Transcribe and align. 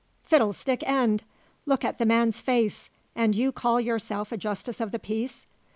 "Fiddlestick 0.23 0.81
end! 0.89 1.25
Look 1.67 1.85
at 1.85 1.99
the 1.99 2.07
man's 2.07 2.41
face. 2.41 2.89
And 3.15 3.35
you 3.35 3.51
call 3.51 3.79
yourself 3.79 4.31
a 4.31 4.37
justice 4.37 4.81
of 4.81 4.91
the 4.91 4.97
peace?" 4.97 5.45